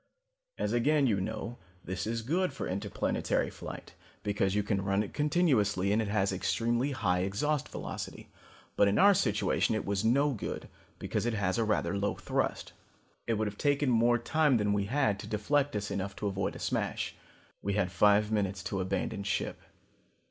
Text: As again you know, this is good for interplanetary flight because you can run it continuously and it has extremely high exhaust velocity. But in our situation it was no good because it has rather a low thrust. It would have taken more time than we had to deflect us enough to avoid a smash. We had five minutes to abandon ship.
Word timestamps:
As 0.57 0.73
again 0.73 1.05
you 1.05 1.21
know, 1.21 1.59
this 1.85 2.07
is 2.07 2.23
good 2.23 2.53
for 2.53 2.67
interplanetary 2.67 3.51
flight 3.51 3.93
because 4.23 4.55
you 4.55 4.63
can 4.63 4.81
run 4.81 5.03
it 5.03 5.13
continuously 5.13 5.93
and 5.93 6.01
it 6.01 6.07
has 6.07 6.33
extremely 6.33 6.89
high 6.89 7.19
exhaust 7.19 7.69
velocity. 7.69 8.27
But 8.75 8.87
in 8.87 8.97
our 8.97 9.13
situation 9.13 9.75
it 9.75 9.85
was 9.85 10.03
no 10.03 10.31
good 10.33 10.67
because 10.97 11.27
it 11.27 11.35
has 11.35 11.59
rather 11.61 11.93
a 11.93 11.99
low 11.99 12.15
thrust. 12.15 12.73
It 13.27 13.35
would 13.35 13.45
have 13.45 13.59
taken 13.59 13.91
more 13.91 14.17
time 14.17 14.57
than 14.57 14.73
we 14.73 14.85
had 14.85 15.19
to 15.19 15.27
deflect 15.27 15.75
us 15.75 15.91
enough 15.91 16.15
to 16.15 16.25
avoid 16.25 16.55
a 16.55 16.57
smash. 16.59 17.13
We 17.61 17.73
had 17.73 17.91
five 17.91 18.31
minutes 18.31 18.63
to 18.63 18.81
abandon 18.81 19.21
ship. 19.21 19.61